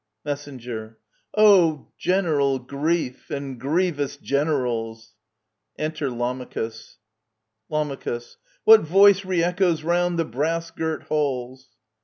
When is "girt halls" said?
10.71-11.69